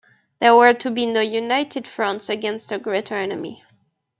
There 0.39 0.55
were 0.55 0.73
to 0.73 0.89
be 0.89 1.05
no 1.05 1.19
united 1.21 1.85
fronts 1.87 2.27
against 2.27 2.71
a 2.71 2.79
greater 2.79 3.13
enemy. 3.13 3.63